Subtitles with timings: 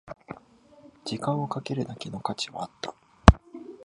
[1.05, 2.95] 時間をかけるだけの価値はあった